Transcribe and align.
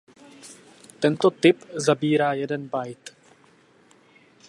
Tento 0.99 1.29
typ 1.31 1.65
zabírá 1.75 2.33
jeden 2.33 2.69
byte. 2.73 3.15